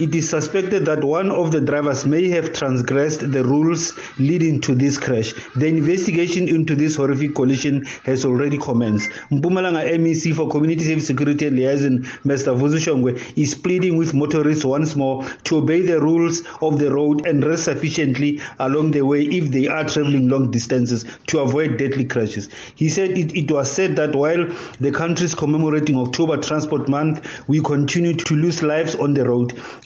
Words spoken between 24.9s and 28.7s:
country is commemorating October Transport Month, we continue to lose